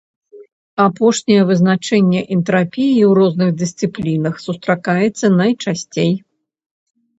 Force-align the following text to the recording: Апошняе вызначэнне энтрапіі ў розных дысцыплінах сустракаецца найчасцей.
Апошняе 0.85 1.43
вызначэнне 1.49 2.21
энтрапіі 2.37 3.01
ў 3.09 3.11
розных 3.21 3.49
дысцыплінах 3.61 4.35
сустракаецца 4.47 5.25
найчасцей. 5.39 6.13